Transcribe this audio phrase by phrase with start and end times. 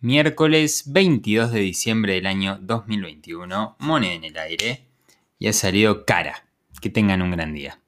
[0.00, 4.86] Miércoles 22 de diciembre del año 2021, moneda en el aire
[5.40, 6.44] y ha salido cara.
[6.80, 7.80] Que tengan un gran día.